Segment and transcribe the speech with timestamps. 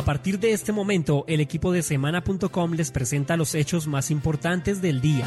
[0.00, 4.80] A partir de este momento, el equipo de semana.com les presenta los hechos más importantes
[4.80, 5.26] del día.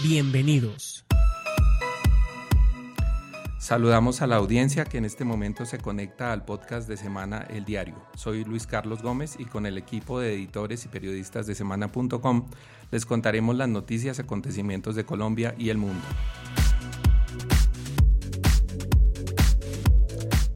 [0.00, 1.04] Bienvenidos.
[3.58, 7.64] Saludamos a la audiencia que en este momento se conecta al podcast de Semana El
[7.64, 7.96] Diario.
[8.14, 12.46] Soy Luis Carlos Gómez y con el equipo de editores y periodistas de semana.com
[12.92, 16.04] les contaremos las noticias, acontecimientos de Colombia y el mundo.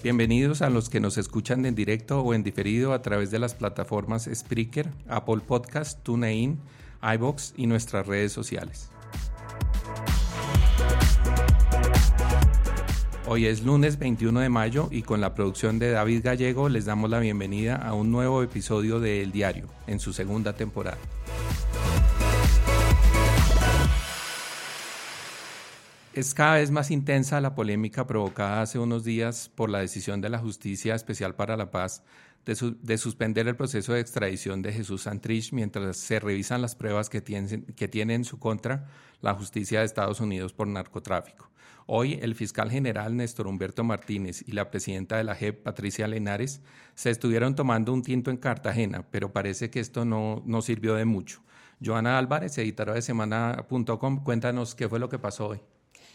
[0.02, 3.54] Bienvenidos a los que nos escuchan en directo o en diferido a través de las
[3.54, 6.58] plataformas Spreaker, Apple Podcast, TuneIn,
[7.00, 8.90] iBox y nuestras redes sociales.
[13.28, 17.08] Hoy es lunes 21 de mayo y con la producción de David Gallego les damos
[17.08, 20.98] la bienvenida a un nuevo episodio de El Diario en su segunda temporada.
[26.14, 30.28] Es cada vez más intensa la polémica provocada hace unos días por la decisión de
[30.28, 32.04] la Justicia Especial para la Paz
[32.44, 37.22] de, suspender el proceso de extradición de Jesús Santrich mientras se revisan las pruebas que
[37.22, 38.88] que tiene en su contra
[39.22, 41.50] la justicia de Estados Unidos por narcotráfico.
[41.86, 46.60] Hoy el fiscal general Néstor Humberto Martínez y la presidenta de la JEP, Patricia Lenares,
[46.94, 51.06] se estuvieron tomando un tinto en Cartagena, pero parece que esto no, no sirvió de
[51.06, 51.42] mucho.
[51.82, 55.60] Joana Álvarez, editora de semana.com, cuéntanos qué fue lo que pasó hoy.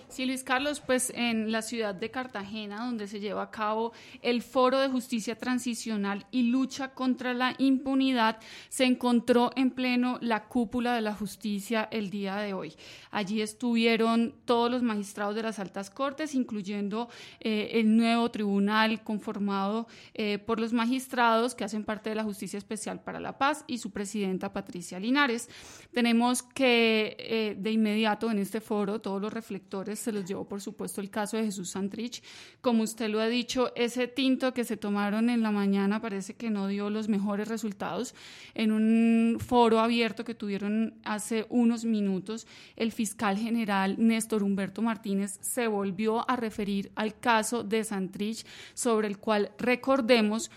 [0.10, 3.92] Sí, Luis Carlos, pues en la ciudad de Cartagena, donde se lleva a cabo
[4.22, 10.46] el Foro de Justicia Transicional y Lucha contra la Impunidad, se encontró en pleno la
[10.46, 12.74] cúpula de la justicia el día de hoy.
[13.12, 17.10] Allí estuvieron todos los magistrados de las altas cortes, incluyendo
[17.42, 22.58] eh, el nuevo tribunal conformado eh, por los magistrados que hacen parte de la Justicia
[22.58, 25.50] Especial para la Paz y su presidenta Patricia Linares.
[25.92, 30.62] Tenemos que eh, de inmediato en este foro todos los reflectores se los llevó, por
[30.62, 32.24] supuesto, el caso de Jesús Santrich.
[32.62, 36.50] Como usted lo ha dicho, ese tinto que se tomaron en la mañana parece que
[36.50, 38.16] no dio los mejores resultados.
[38.54, 45.38] En un foro abierto que tuvieron hace unos minutos, el fiscal general Néstor Humberto Martínez
[45.42, 50.52] se volvió a referir al caso de Santrich, sobre el cual recordemos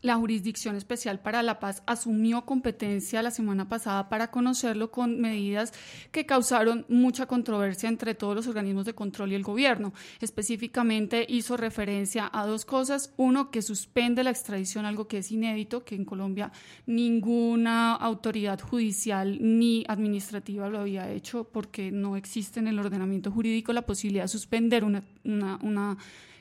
[0.00, 5.72] la Jurisdicción Especial para la Paz asumió competencia la semana pasada para conocerlo con medidas
[6.12, 9.92] que causaron mucha controversia entre todos los organismos de control y el gobierno.
[10.20, 13.12] Específicamente hizo referencia a dos cosas.
[13.16, 16.52] Uno, que suspende la extradición, algo que es inédito, que en Colombia
[16.86, 23.72] ninguna autoridad judicial ni administrativa lo había hecho porque no existe en el ordenamiento jurídico
[23.72, 25.96] la posibilidad de suspender una, una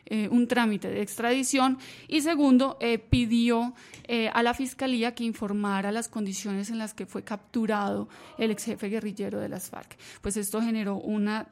[0.10, 3.74] eh, un trámite de extradición y segundo, eh, pidió
[4.06, 8.08] eh, a la Fiscalía que informara las condiciones en las que fue capturado
[8.38, 9.98] el ex jefe guerrillero de las FARC.
[10.22, 11.50] Pues esto generó una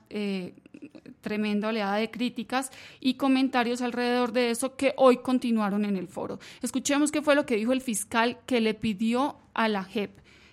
[1.20, 2.72] tremenda oleada de críticas
[3.02, 6.40] y comentarios alrededor de eso que hoy continuaron en el foro.
[6.62, 10.12] Escuchemos qué fue lo que dijo el fiscal que le pidió a la JEP.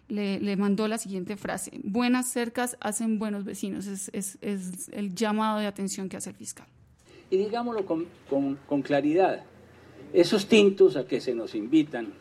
[0.09, 4.39] Le, mandó la siguiente frase, buenas cercas hacen buenos vecinos, es
[4.93, 6.67] el llamado de atención que hace el fiscal
[7.33, 9.45] y digámoslo con, claridad,
[10.13, 12.13] esos tintos a que se nos invitan,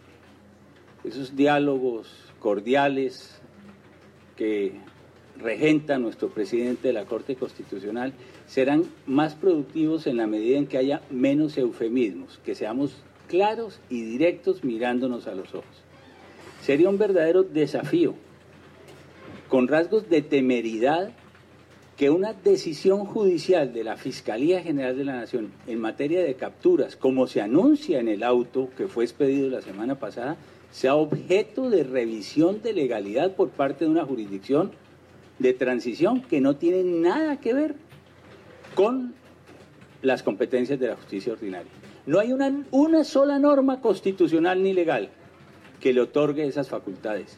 [1.03, 2.07] esos diálogos
[2.39, 3.41] cordiales
[4.37, 4.71] que
[5.37, 8.13] regenta nuestro presidente de la Corte Constitucional,
[8.47, 12.95] serán más productivos en la medida en que haya menos eufemismos, que seamos
[13.27, 15.83] claros y directos mirándonos a los ojos.
[16.61, 18.13] Sería un verdadero desafío,
[19.49, 21.11] con rasgos de temeridad
[21.97, 26.95] que una decisión judicial de la Fiscalía General de la Nación en materia de capturas,
[26.95, 30.37] como se anuncia en el auto que fue expedido la semana pasada,
[30.71, 34.71] sea objeto de revisión de legalidad por parte de una jurisdicción
[35.37, 37.75] de transición que no tiene nada que ver
[38.73, 39.13] con
[40.01, 41.71] las competencias de la justicia ordinaria.
[42.05, 45.09] No hay una, una sola norma constitucional ni legal
[45.79, 47.37] que le otorgue esas facultades.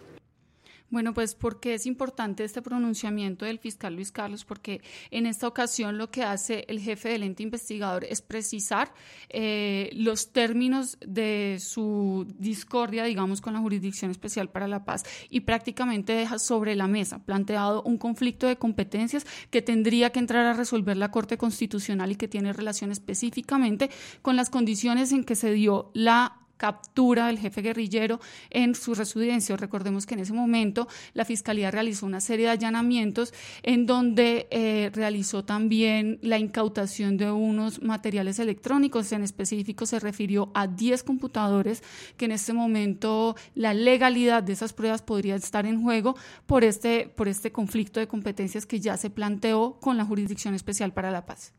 [0.93, 5.97] Bueno, pues porque es importante este pronunciamiento del fiscal Luis Carlos, porque en esta ocasión
[5.97, 8.93] lo que hace el jefe del ente investigador es precisar
[9.29, 15.39] eh, los términos de su discordia, digamos, con la Jurisdicción Especial para la Paz y
[15.39, 20.53] prácticamente deja sobre la mesa planteado un conflicto de competencias que tendría que entrar a
[20.53, 23.89] resolver la Corte Constitucional y que tiene relación específicamente
[24.21, 28.19] con las condiciones en que se dio la captura del jefe guerrillero
[28.49, 29.57] en su residencia.
[29.57, 33.33] Recordemos que en ese momento la Fiscalía realizó una serie de allanamientos
[33.63, 39.11] en donde eh, realizó también la incautación de unos materiales electrónicos.
[39.11, 41.83] En específico se refirió a 10 computadores
[42.17, 46.15] que en este momento la legalidad de esas pruebas podría estar en juego
[46.45, 50.93] por este, por este conflicto de competencias que ya se planteó con la Jurisdicción Especial
[50.93, 51.53] para la Paz.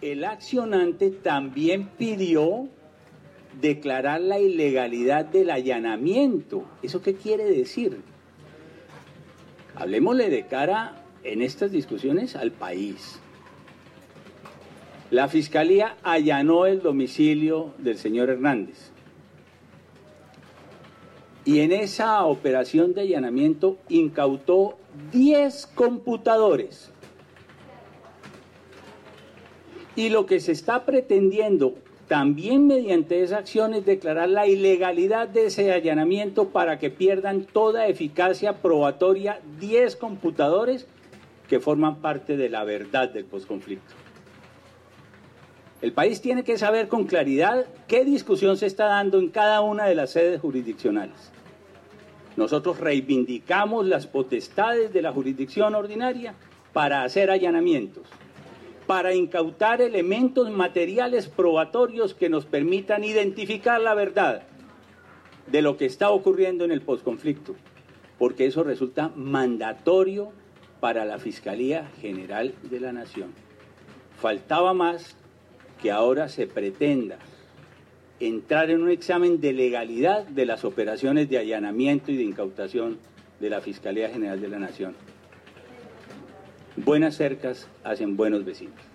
[0.00, 2.68] El accionante también pidió
[3.60, 6.64] declarar la ilegalidad del allanamiento.
[6.82, 8.00] ¿Eso qué quiere decir?
[9.74, 13.20] Hablemosle de cara en estas discusiones al país.
[15.10, 18.92] La fiscalía allanó el domicilio del señor Hernández.
[21.44, 24.78] Y en esa operación de allanamiento incautó
[25.12, 26.92] 10 computadores.
[29.96, 31.74] Y lo que se está pretendiendo
[32.10, 37.86] también mediante esa acción es declarar la ilegalidad de ese allanamiento para que pierdan toda
[37.86, 40.88] eficacia probatoria 10 computadores
[41.48, 43.94] que forman parte de la verdad del posconflicto.
[45.82, 49.84] El país tiene que saber con claridad qué discusión se está dando en cada una
[49.84, 51.30] de las sedes jurisdiccionales.
[52.36, 56.34] Nosotros reivindicamos las potestades de la jurisdicción ordinaria
[56.72, 58.02] para hacer allanamientos,
[58.90, 64.42] para incautar elementos materiales probatorios que nos permitan identificar la verdad
[65.46, 67.54] de lo que está ocurriendo en el posconflicto,
[68.18, 70.32] porque eso resulta mandatorio
[70.80, 73.32] para la Fiscalía General de la Nación.
[74.20, 75.14] Faltaba más
[75.80, 77.18] que ahora se pretenda
[78.18, 82.98] entrar en un examen de legalidad de las operaciones de allanamiento y de incautación
[83.38, 84.96] de la Fiscalía General de la Nación.
[86.76, 88.89] Buenas cercas hacen buenos vecinos.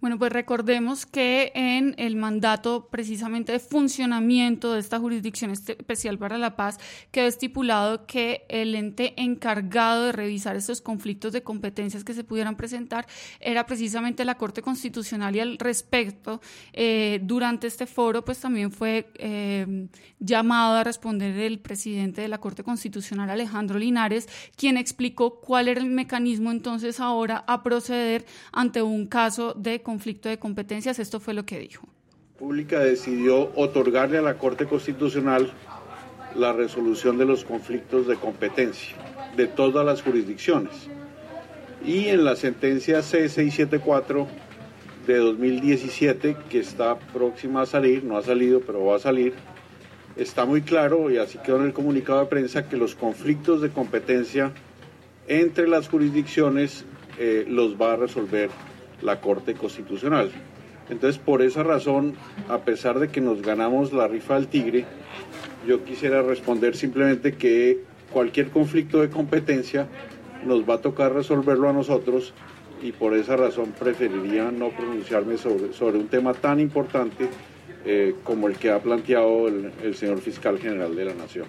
[0.00, 6.36] Bueno, pues recordemos que en el mandato precisamente de funcionamiento de esta Jurisdicción Especial para
[6.36, 6.78] la Paz
[7.10, 12.56] quedó estipulado que el ente encargado de revisar estos conflictos de competencias que se pudieran
[12.56, 13.06] presentar
[13.40, 16.42] era precisamente la Corte Constitucional y al respecto,
[16.74, 19.88] eh, durante este foro, pues también fue eh,
[20.18, 25.80] llamado a responder el presidente de la Corte Constitucional, Alejandro Linares, quien explicó cuál era
[25.80, 30.98] el mecanismo entonces ahora a proceder ante un caso de conflicto de competencias.
[30.98, 31.86] Esto fue lo que dijo.
[32.40, 35.52] Pública decidió otorgarle a la Corte Constitucional
[36.34, 38.96] la resolución de los conflictos de competencia
[39.36, 40.88] de todas las jurisdicciones.
[41.84, 44.26] Y en la sentencia C674
[45.06, 49.34] de 2017, que está próxima a salir, no ha salido, pero va a salir,
[50.16, 53.70] está muy claro, y así quedó en el comunicado de prensa, que los conflictos de
[53.70, 54.52] competencia
[55.28, 56.84] entre las jurisdicciones
[57.20, 58.50] eh, los va a resolver
[59.02, 60.30] la Corte Constitucional.
[60.88, 62.14] Entonces, por esa razón,
[62.48, 64.84] a pesar de que nos ganamos la rifa del tigre,
[65.66, 67.80] yo quisiera responder simplemente que
[68.12, 69.88] cualquier conflicto de competencia
[70.44, 72.34] nos va a tocar resolverlo a nosotros
[72.82, 77.28] y por esa razón preferiría no pronunciarme sobre, sobre un tema tan importante
[77.84, 81.46] eh, como el que ha planteado el señor fiscal general de la Nación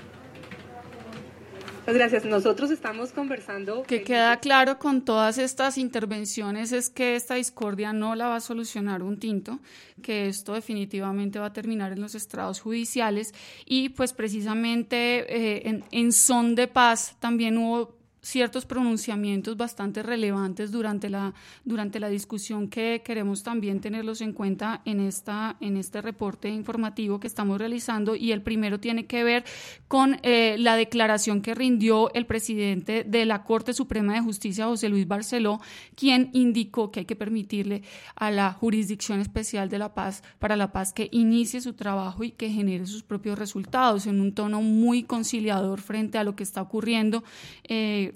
[1.96, 2.26] gracias.
[2.26, 3.84] Nosotros estamos conversando.
[3.84, 8.40] Que queda claro con todas estas intervenciones es que esta discordia no la va a
[8.40, 9.60] solucionar un tinto,
[10.02, 13.34] que esto definitivamente va a terminar en los estrados judiciales
[13.66, 17.97] y pues precisamente eh, en, en son de paz también hubo
[18.28, 21.34] ciertos pronunciamientos bastante relevantes durante la,
[21.64, 27.22] durante la discusión que queremos también tenerlos en cuenta en, esta, en este reporte informativo
[27.22, 29.46] que estamos realizando y el primero tiene que ver
[29.88, 34.90] con eh, la declaración que rindió el presidente de la Corte Suprema de Justicia, José
[34.90, 35.62] Luis Barceló,
[35.96, 37.84] quien indicó que hay que permitirle
[38.16, 42.32] a la Jurisdicción Especial de la Paz para la Paz que inicie su trabajo y
[42.32, 46.62] que genere sus propios resultados en un tono muy conciliador frente a lo que está
[46.62, 47.24] ocurriendo.
[47.64, 48.16] Eh,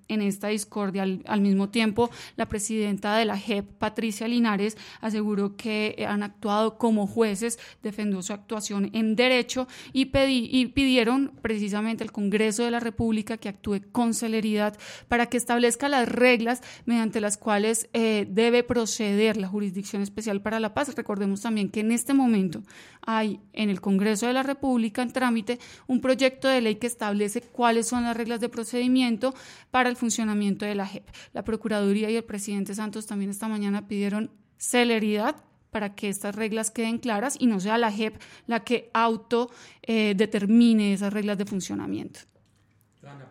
[0.13, 1.03] en esta discordia.
[1.03, 7.07] Al, mismo tiempo, la presidenta de la JEP, Patricia Linares, aseguró que han actuado como
[7.07, 12.79] jueces, defendió su actuación en derecho y, pedí, y pidieron precisamente al Congreso de la
[12.79, 14.77] República que actúe con celeridad
[15.07, 20.59] para que establezca las reglas mediante las cuales eh, debe proceder la Jurisdicción Especial para
[20.59, 20.93] la Paz.
[20.95, 22.61] Recordemos también que en este momento
[23.01, 27.41] hay en el Congreso de la República en trámite un proyecto de ley que establece
[27.41, 29.33] cuáles son las reglas de procedimiento
[29.71, 31.07] para el funcionamiento de la JEP.
[31.31, 35.35] La Procuraduría y el presidente Santos también esta mañana pidieron celeridad
[35.69, 38.15] para que estas reglas queden claras y no sea la JEP
[38.47, 39.51] la que auto
[39.83, 42.19] eh, determine esas reglas de funcionamiento.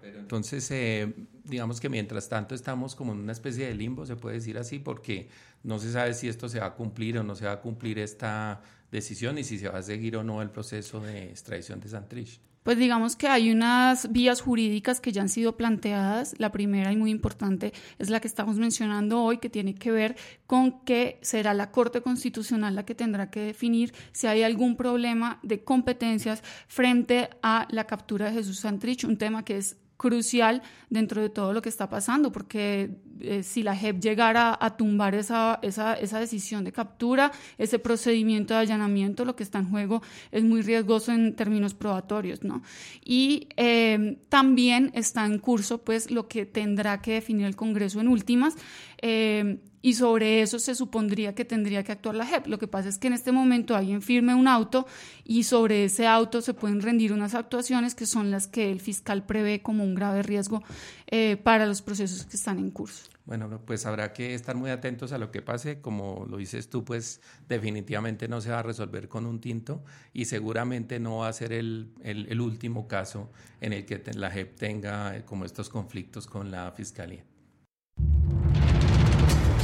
[0.03, 1.13] entonces, eh,
[1.45, 4.79] digamos que mientras tanto estamos como en una especie de limbo, se puede decir así,
[4.79, 5.29] porque
[5.65, 7.99] no se sabe si esto se va a cumplir o no se va a cumplir
[7.99, 8.63] esta
[8.93, 12.41] decisión y si se va a seguir o no el proceso de extradición de Santrich.
[12.63, 16.35] Pues digamos que hay unas vías jurídicas que ya han sido planteadas.
[16.39, 20.17] La primera y muy importante es la que estamos mencionando hoy, que tiene que ver
[20.47, 25.41] con que será la Corte Constitucional la que tendrá que definir si hay algún problema
[25.43, 31.21] de competencias frente a la captura de Jesús Santrich, un tema que es crucial dentro
[31.21, 35.59] de todo lo que está pasando, porque eh, si la JEP llegara a tumbar esa,
[35.61, 40.01] esa, esa, decisión de captura, ese procedimiento de allanamiento, lo que está en juego
[40.33, 42.63] es muy riesgoso en términos probatorios, ¿no?
[43.05, 48.09] Y eh, también está en curso, pues, lo que tendrá que definir el Congreso en
[48.09, 48.57] últimas,
[49.03, 52.47] eh, y sobre eso se supondría que tendría que actuar la JEP.
[52.47, 54.87] Lo que pasa es que en este momento alguien firme un auto
[55.25, 59.25] y sobre ese auto se pueden rendir unas actuaciones que son las que el fiscal
[59.25, 60.63] prevé como un grave riesgo
[61.07, 63.05] eh, para los procesos que están en curso.
[63.27, 65.81] Bueno, pues habrá que estar muy atentos a lo que pase.
[65.81, 70.25] Como lo dices tú, pues definitivamente no se va a resolver con un tinto y
[70.25, 75.17] seguramente no va a ser el, el último caso en el que la JEP tenga
[75.17, 77.25] eh, como estos conflictos con la Fiscalía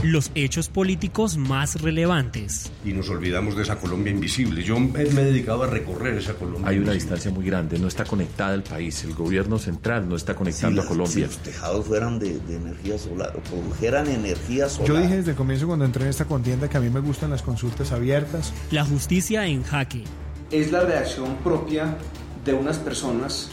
[0.03, 2.71] los hechos políticos más relevantes.
[2.85, 4.63] Y nos olvidamos de esa Colombia invisible.
[4.63, 6.69] Yo me he dedicado a recorrer esa Colombia.
[6.69, 9.05] Hay una distancia muy grande, no está conectada el país.
[9.05, 11.15] El gobierno central no está conectando a Colombia.
[11.15, 14.89] Si los tejados fueran de, energía solar o produjeran energía solar.
[14.89, 17.31] Yo dije desde el comienzo cuando entré en esta contienda que a mí me gustan
[17.31, 18.53] las consultas abiertas.
[18.71, 20.05] La justicia en jaque.
[20.51, 21.97] Es la reacción propia
[22.45, 23.51] de unas personas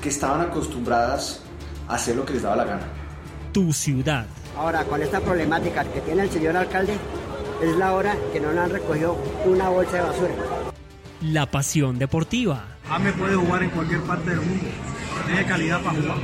[0.00, 1.40] que estaban acostumbradas
[1.88, 2.86] a hacer lo que les daba la gana.
[3.52, 4.26] Tu ciudad.
[4.56, 6.96] Ahora, con esta problemática que tiene el señor alcalde,
[7.62, 10.34] es la hora que no le han recogido una bolsa de basura.
[11.22, 12.64] La pasión deportiva.
[12.88, 14.64] AME puede jugar en cualquier parte del mundo.
[15.26, 16.16] Tiene calidad para jugar.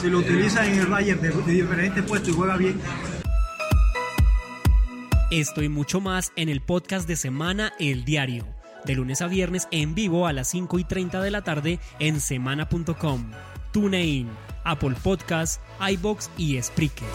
[0.00, 2.80] Si lo utiliza en el Bayern de, de diferentes puestos y juega bien.
[5.30, 8.46] Esto y mucho más en el podcast de Semana El Diario.
[8.84, 12.20] De lunes a viernes en vivo a las 5 y 30 de la tarde en
[12.20, 13.30] semana.com.
[13.72, 14.28] TuneIn,
[14.64, 17.08] Apple Podcasts, iBox y Spreaker.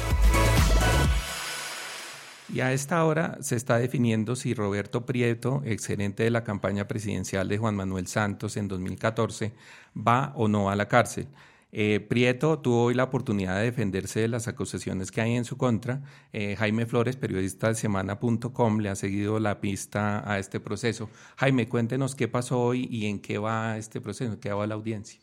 [2.51, 7.47] Y a esta hora se está definiendo si Roberto Prieto, exgerente de la campaña presidencial
[7.47, 9.53] de Juan Manuel Santos en 2014,
[9.95, 11.27] va o no a la cárcel.
[11.71, 15.57] Eh, Prieto tuvo hoy la oportunidad de defenderse de las acusaciones que hay en su
[15.57, 16.01] contra.
[16.33, 21.09] Eh, Jaime Flores, periodista de semana.com, le ha seguido la pista a este proceso.
[21.37, 25.19] Jaime, cuéntenos qué pasó hoy y en qué va este proceso, qué va la audiencia.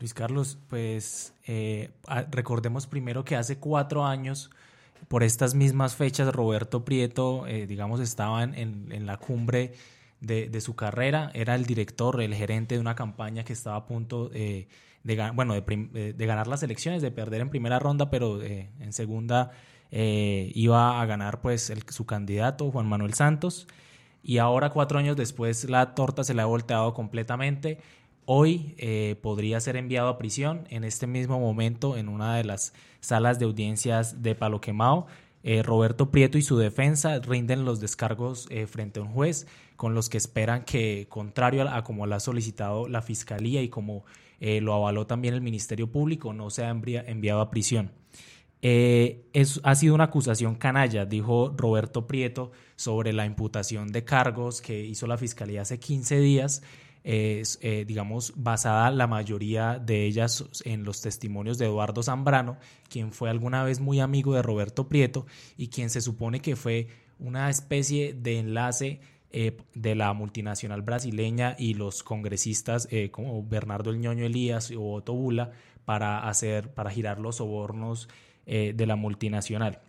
[0.00, 1.90] Luis Carlos, pues eh,
[2.30, 4.50] recordemos primero que hace cuatro años
[5.08, 9.74] por estas mismas fechas, Roberto Prieto, eh, digamos, estaba en, la cumbre
[10.22, 14.30] de, su carrera, era el director, el gerente de una campaña que estaba a punto
[14.32, 14.68] eh,
[15.04, 19.50] de, bueno, de, ganar las elecciones, de perder en primera ronda, pero en segunda
[19.90, 23.66] iba a ganar pues su candidato, Juan Manuel Santos.
[24.22, 27.78] Y ahora, cuatro años después, la torta se le ha volteado completamente.
[28.24, 28.76] Hoy
[29.22, 33.46] podría ser enviado a prisión en este mismo momento en una de las salas de
[33.46, 35.06] audiencias de Palo Quemado.
[35.42, 39.46] Eh, Roberto Prieto y su defensa rinden los descargos eh, frente a un juez
[39.76, 44.04] con los que esperan que, contrario a, como lo ha solicitado la Fiscalía y como
[44.40, 47.90] eh, lo avaló también el Ministerio Público, no sea enviado a prisión.
[48.62, 54.84] Es, ha sido una acusación canalla, dijo Roberto Prieto, sobre la imputación de cargos que
[54.84, 56.62] hizo la Fiscalía hace 15 días
[57.04, 63.12] es, eh, digamos, basada la mayoría de ellas en los testimonios de Eduardo Zambrano, quien
[63.12, 65.26] fue alguna vez muy amigo de Roberto Prieto
[65.56, 66.88] y quien se supone que fue
[67.18, 73.90] una especie de enlace eh, de la multinacional brasileña y los congresistas eh, como Bernardo
[73.90, 75.52] El Ñoño Elías o Otto Bula
[75.84, 78.08] para hacer, para girar los sobornos
[78.46, 79.80] de la multinacional.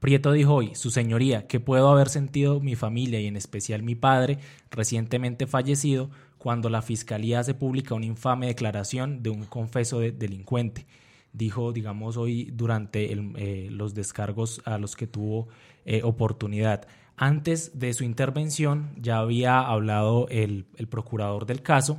[0.00, 3.94] Prieto dijo hoy, Su Señoría, que puedo haber sentido mi familia y en especial mi
[3.94, 4.38] padre,
[4.70, 10.86] recientemente fallecido, cuando la Fiscalía hace pública una infame declaración de un confeso de delincuente.
[11.32, 15.48] Dijo, digamos, hoy durante eh, los descargos a los que tuvo
[15.84, 16.86] eh, oportunidad.
[17.16, 21.98] Antes de su intervención ya había hablado el, procurador del caso,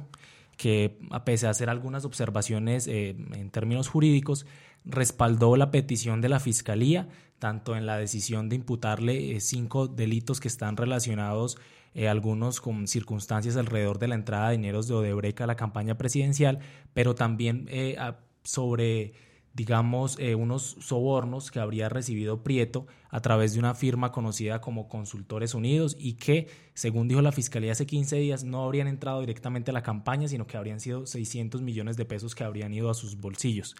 [0.57, 4.45] que a pesar de hacer algunas observaciones eh, en términos jurídicos,
[4.85, 7.07] respaldó la petición de la Fiscalía,
[7.39, 11.57] tanto en la decisión de imputarle eh, cinco delitos que están relacionados,
[11.93, 15.97] eh, algunos con circunstancias alrededor de la entrada de dineros de Odebrecht a la campaña
[15.97, 16.59] presidencial,
[16.93, 17.97] pero también eh,
[18.43, 19.13] sobre,
[19.53, 25.53] digamos, unos sobornos que habría recibido Prieto a través de una firma conocida como Consultores
[25.53, 29.73] Unidos y que, según dijo la Fiscalía hace 15 días, no habrían entrado directamente a
[29.73, 33.17] la campaña, sino que habrían sido 600 millones de pesos que habrían ido a sus
[33.17, 33.75] bolsillos.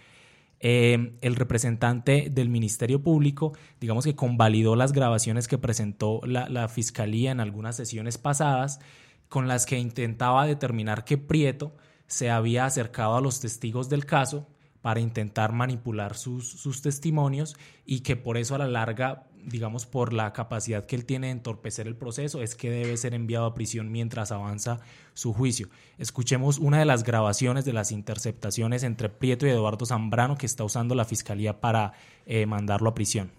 [0.66, 3.52] Eh, el representante del Ministerio Público,
[3.82, 8.80] digamos que convalidó las grabaciones que presentó la, Fiscalía en algunas sesiones pasadas,
[9.28, 11.76] con las que intentaba determinar que Prieto
[12.08, 14.48] se había acercado a los testigos del caso
[14.82, 20.14] para intentar manipular sus, sus testimonios y que por eso a la larga digamos, por
[20.14, 23.54] la capacidad que él tiene de entorpecer el proceso, es que debe ser enviado a
[23.54, 24.80] prisión mientras avanza
[25.14, 25.70] su juicio.
[25.98, 30.64] Escuchemos una de las grabaciones de las interceptaciones entre Prieto y Eduardo Zambrano que está
[30.64, 31.94] usando la fiscalía para
[32.26, 33.32] eh, mandarlo a prisión.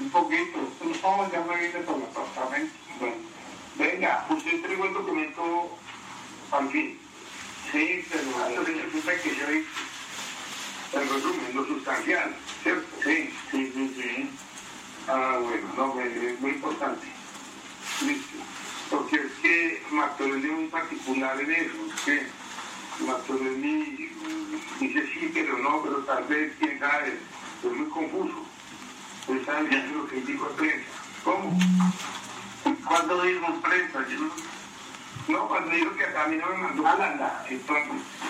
[0.00, 0.58] Un poquito,
[1.02, 2.74] no, ya me vine por el apartamento.
[3.00, 3.16] Bueno,
[3.78, 5.70] venga, usted entregó el documento
[6.70, 6.98] fin.
[7.70, 9.68] Sí, pero entonces resulta que yo hice
[10.92, 12.86] el resumen, lo sustancial, ¿cierto?
[13.02, 14.30] Sí, sí, sí, sí.
[15.08, 17.06] Ah, bueno, no, es muy importante.
[18.02, 18.36] Listo.
[18.90, 22.26] Porque es que Martorelli es muy particular en eso, es que
[23.06, 24.10] Martorelli
[24.80, 27.18] dice sí, pero no, pero tal vez, quién sabe,
[27.64, 28.44] es muy confuso.
[29.26, 30.88] Usted sabe lo que dijo en prensa.
[31.24, 31.58] ¿Cómo?
[32.86, 34.06] ¿Cuándo dijo en prensa?
[34.08, 34.18] Yo
[35.28, 37.88] no, cuando dijo que a mí no me mandó plata, entonces,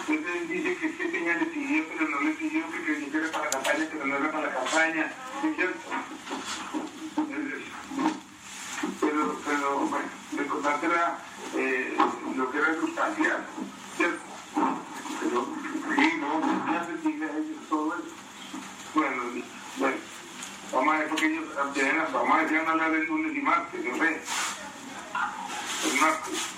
[0.08, 3.30] entonces dice que este Peña le pidió, pero no le pidió, que creyó que era
[3.30, 5.80] para la campaña, pero no era para la campaña, ¿sí es cierto?
[9.00, 10.06] Pero, pero, bueno,
[10.82, 11.18] era
[11.56, 11.96] eh,
[12.36, 13.46] lo que era sustancial,
[13.96, 14.22] ¿cierto?
[15.20, 15.48] Pero,
[15.96, 18.04] sí, no, ya se sigue ellos todo eso.
[18.94, 19.22] Bueno,
[19.78, 19.96] bueno,
[20.72, 21.44] vamos a ver porque ellos,
[22.12, 24.20] vamos a ver si van hablar el lunes y martes, no sé.
[25.84, 26.52] El martes.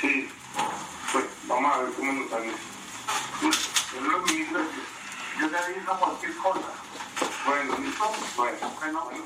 [0.00, 0.28] Sí.
[1.12, 2.52] Pues vamos a ver cómo nos sale.
[3.94, 4.60] Yo lo ministro,
[5.40, 6.68] yo te aviso cualquier cosa.
[7.46, 8.04] Bueno, listo.
[8.36, 9.24] Bueno, bueno, bueno.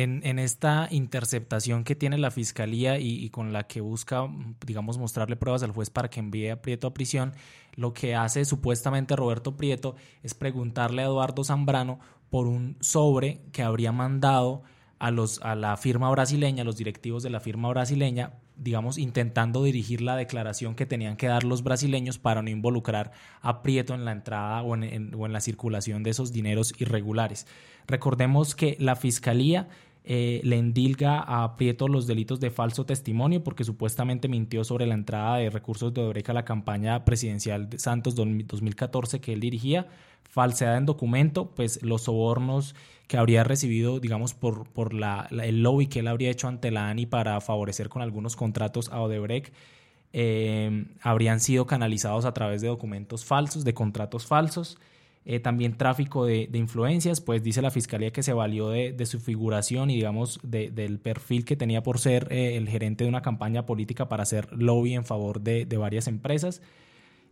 [0.00, 4.28] En, esta interceptación que tiene la fiscalía y, con la que busca,
[4.64, 7.32] digamos, mostrarle pruebas al juez para que envíe a Prieto a prisión,
[7.74, 11.98] lo que hace supuestamente Roberto Prieto es preguntarle a Eduardo Zambrano
[12.30, 14.62] por un sobre que habría mandado
[15.00, 19.64] a, los, a la firma brasileña, a los directivos de la firma brasileña, digamos, intentando
[19.64, 24.04] dirigir la declaración que tenían que dar los brasileños para no involucrar a Prieto en
[24.04, 27.48] la entrada o en, en, o en la circulación de esos dineros irregulares.
[27.88, 29.68] Recordemos que la Fiscalía
[30.10, 34.94] eh, le endilga a Prieto los delitos de falso testimonio porque supuestamente mintió sobre la
[34.94, 39.86] entrada de recursos de Odebrecht a la campaña presidencial de Santos 2014 que él dirigía,
[40.22, 42.74] falsedad en documento, pues los sobornos
[43.06, 46.88] que habría recibido, digamos, por, por la, el lobby que él habría hecho ante la
[46.88, 49.52] ANI para favorecer con algunos contratos a Odebrecht,
[50.14, 54.78] eh, habrían sido canalizados a través de documentos falsos, de contratos falsos.
[55.30, 59.90] Eh, también tráfico de, influencias, pues dice la fiscalía que se valió de, su figuración
[59.90, 63.66] y digamos de, del perfil que tenía por ser eh, el gerente de una campaña
[63.66, 66.62] política para hacer lobby en favor de, varias empresas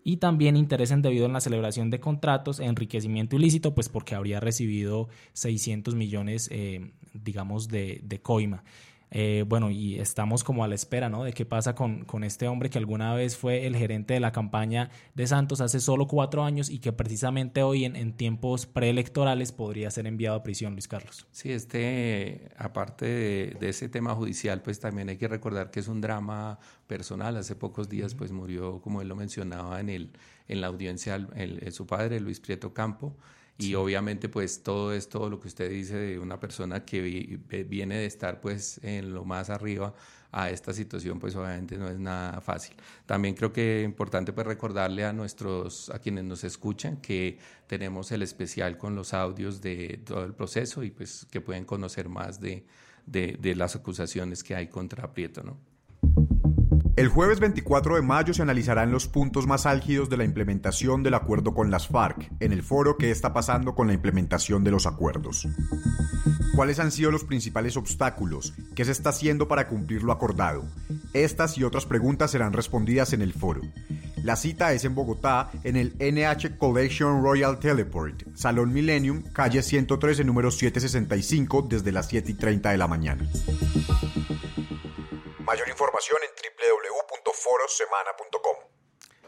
[0.04, 5.09] y también interés indebido en la celebración de contratos, enriquecimiento ilícito, pues porque habría recibido
[5.32, 8.62] 600 millones, eh, digamos, de coima.
[9.18, 11.24] Eh, bueno, y estamos como a la espera, ¿no?
[11.24, 14.31] De qué pasa con, con, este hombre que alguna vez fue el gerente de la
[14.31, 19.52] campaña de Santos hace solo cuatro años y que precisamente hoy en, en tiempos preelectorales
[19.52, 21.26] podría ser enviado a prisión, Luis Carlos.
[21.31, 25.88] Sí, este, aparte de, de, ese tema judicial, pues también hay que recordar que es
[25.88, 27.38] un drama personal.
[27.38, 30.11] Hace pocos días, pues murió, como él lo mencionaba en, el,
[30.46, 33.16] en la audiencia, el, el, su padre, Luis Prieto Campo.
[33.59, 37.97] Y obviamente pues todo esto, lo que usted dice de una persona que vi, viene
[37.97, 39.95] de estar pues en lo más arriba
[40.31, 42.77] a esta situación pues obviamente no es nada fácil.
[43.07, 48.12] También creo que es importante pues recordarle a nuestros, a quienes nos escuchan que tenemos
[48.12, 52.40] el especial con los audios de todo el proceso y pues que pueden conocer más
[52.40, 52.66] de,
[53.07, 55.76] de, de las acusaciones que hay contra Prieto, ¿no?
[56.96, 61.12] El jueves 24 de mayo se analizarán los puntos más álgidos de la implementación del
[61.12, 64.87] acuerdo con las FARC en el foro que está pasando con la implementación de los
[64.87, 65.46] acuerdos.
[66.54, 68.54] ¿Cuáles han sido los principales obstáculos?
[68.74, 70.64] ¿Qué se está haciendo para cumplir lo acordado?
[71.12, 73.61] Estas y otras preguntas serán respondidas en el foro.
[74.22, 80.24] La cita es en Bogotá, en el NH Collection Royal Teleport, Salón Millennium, calle 113,
[80.24, 83.28] número 765, desde las 7 y 30 de la mañana.
[85.44, 86.37] Mayor información en
[87.24, 88.57] www.forosemana.com.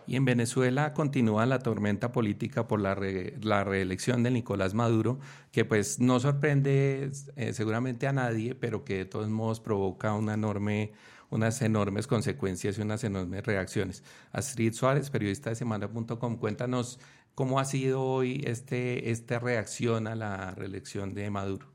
[0.06, 5.18] Y en Venezuela continúa la tormenta política por la, re, la reelección de Nicolás Maduro,
[5.52, 10.32] que pues no sorprende eh, seguramente a nadie, pero que de todos modos provoca una
[10.32, 10.92] enorme,
[11.28, 14.02] unas enormes consecuencias y unas enormes reacciones.
[14.32, 16.98] Astrid Suárez, periodista de semana.com, cuéntanos
[17.34, 21.66] cómo ha sido hoy este, esta reacción a la reelección de Maduro.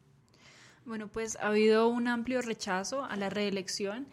[0.85, 4.07] Bueno, pues ha habido un amplio rechazo a la reelección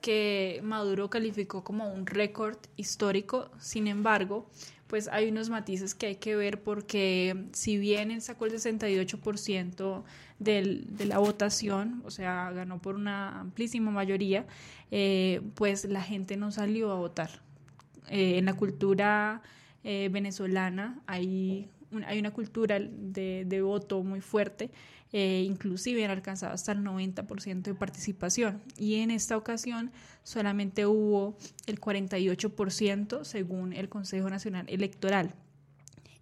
[0.00, 3.50] que Maduro calificó como un récord histórico.
[3.58, 4.48] Sin embargo,
[4.86, 10.04] pues hay unos matices que hay que ver porque si bien él sacó el 68%
[10.38, 14.46] del, de la votación, o sea, ganó por una amplísima mayoría,
[14.90, 17.42] eh, pues la gente no salió a votar.
[18.08, 19.42] Eh, en la cultura
[19.82, 21.68] eh, venezolana hay,
[22.06, 24.70] hay una cultura de, de voto muy fuerte
[25.12, 28.62] eh, inclusive han alcanzado hasta el 90% de participación.
[28.76, 29.92] Y en esta ocasión
[30.24, 35.34] solamente hubo el 48% según el Consejo Nacional Electoral.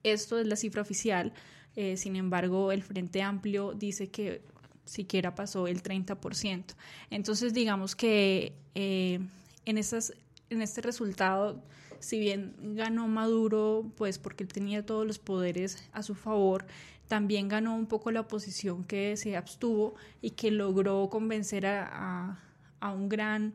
[0.03, 1.33] Esto es la cifra oficial,
[1.77, 4.43] eh, sin embargo el Frente Amplio dice que
[4.85, 6.75] siquiera pasó el 30%.
[7.11, 9.21] Entonces digamos que eh,
[9.65, 10.13] en, esas,
[10.51, 11.63] en este resultado
[12.05, 16.67] si bien ganó Maduro, pues porque él tenía todos los poderes a su favor,
[17.09, 22.39] también ganó un poco la oposición que se abstuvo y que logró convencer a,
[22.83, 23.55] un gran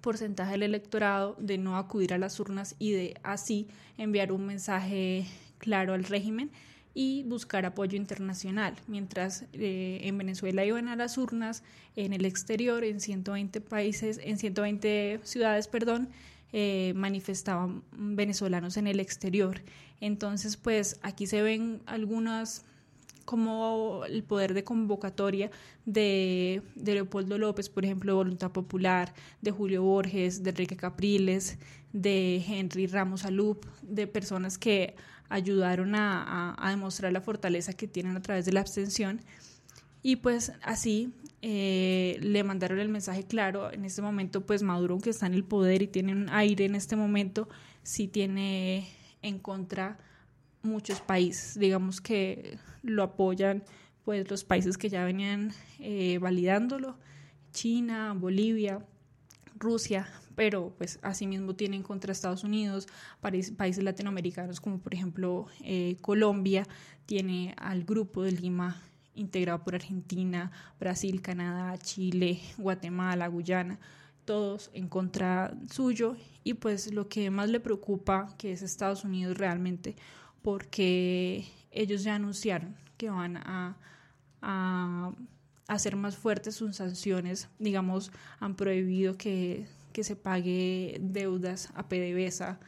[0.00, 5.26] porcentaje del electorado de no acudir a las urnas y de así enviar un mensaje
[5.58, 6.50] claro al régimen
[6.92, 8.74] y buscar apoyo internacional.
[8.88, 11.62] Mientras eh, en Venezuela iban a las urnas,
[11.94, 16.08] en el exterior, en 120 países, en 120 ciudades, perdón,
[16.52, 19.62] eh, manifestaban venezolanos en el exterior.
[20.00, 22.64] Entonces, pues aquí se ven algunas
[23.24, 25.50] como el poder de convocatoria
[25.86, 31.58] de, Leopoldo López, por ejemplo, Voluntad Popular, de Julio Borges, de Enrique Capriles,
[31.92, 34.96] de Henry Ramos Alup, de personas que
[35.28, 39.20] ayudaron a demostrar la fortaleza que tienen a través de la abstención.
[40.02, 41.12] Y pues así
[41.42, 43.72] eh, le mandaron el mensaje claro.
[43.72, 46.74] En este momento, pues Maduro, aunque está en el poder y tiene un aire en
[46.74, 47.48] este momento,
[47.82, 48.88] sí tiene
[49.22, 49.98] en contra
[50.62, 51.58] muchos países.
[51.58, 53.64] Digamos que lo apoyan
[54.04, 56.96] pues los países que ya venían eh, validándolo,
[57.52, 58.84] China, Bolivia,
[59.56, 62.88] Rusia, pero pues asimismo tiene en contra Estados Unidos,
[63.20, 66.66] países latinoamericanos como por ejemplo eh, Colombia,
[67.06, 68.82] tiene al grupo de Lima
[69.14, 73.78] integrado por Argentina, Brasil, Canadá, Chile, Guatemala, Guyana,
[74.24, 76.16] todos en contra suyo.
[76.44, 79.96] Y pues lo que más le preocupa que es Estados Unidos realmente
[80.42, 83.76] porque ellos ya anunciaron que van a,
[85.68, 92.58] hacer más fuertes sus sanciones, digamos, han prohibido que, que se pague deudas a PDVSA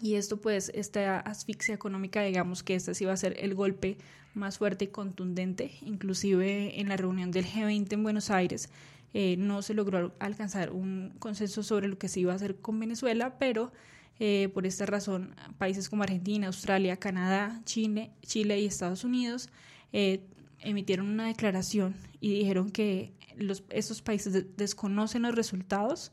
[0.00, 3.96] y esto pues, esta asfixia económica, digamos que este sí va a ser el golpe
[4.34, 8.68] más fuerte y contundente, inclusive en la reunión del G20 en Buenos Aires.
[9.14, 12.78] Eh, no se logró alcanzar un consenso sobre lo que se iba a hacer con
[12.78, 13.72] Venezuela, pero
[14.18, 19.48] eh, por esta razón países como Argentina, Australia, Canadá, Chile, Chile y Estados Unidos
[19.92, 20.20] eh,
[20.60, 26.12] emitieron una declaración y dijeron que los, estos países desconocen los resultados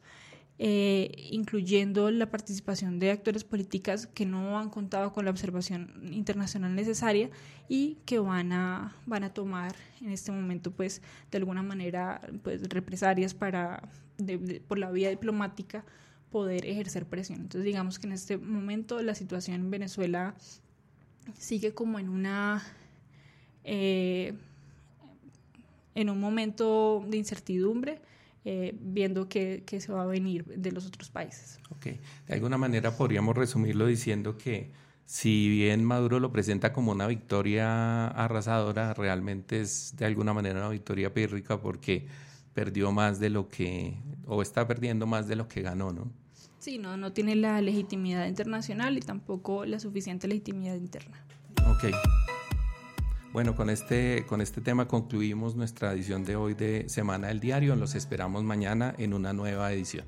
[0.60, 6.76] eh, incluyendo la participación de actores políticas que no han contado con la observación internacional
[6.76, 7.32] necesaria
[7.68, 12.70] y que van a, van a tomar en este momento, pues, de alguna manera, pues,
[12.70, 13.90] represalias para,
[14.68, 15.84] por la vía diplomática,
[16.30, 17.42] poder ejercer presión.
[17.42, 20.36] Entonces, digamos que en este momento la situación en Venezuela
[21.38, 22.64] sigue como en una...
[23.64, 24.34] Eh,
[25.96, 28.02] en un momento de incertidumbre,
[28.46, 31.60] eh, viendo qué, se va a venir de los otros países.
[31.70, 31.86] Ok,
[32.28, 34.72] de alguna manera podríamos resumirlo diciendo que
[35.06, 40.70] si bien Maduro lo presenta como una victoria arrasadora, realmente es de alguna manera una
[40.70, 42.08] victoria pírrica porque
[42.54, 46.12] perdió más de lo que, o está perdiendo más de lo que ganó, ¿no?
[46.60, 51.26] Sí, no, no tiene la legitimidad internacional y tampoco la suficiente legitimidad interna.
[51.68, 51.94] Ok.
[53.34, 57.76] Bueno, con este, con este tema concluimos nuestra edición de hoy de Semana del Diario.
[57.76, 60.06] Los esperamos mañana en una nueva edición.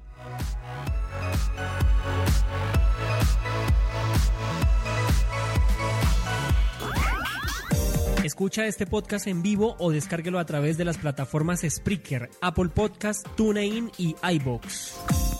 [8.24, 13.26] Escucha este podcast en vivo o descárguelo a través de las plataformas Spreaker, Apple Podcast,
[13.36, 15.35] TuneIn y iBox.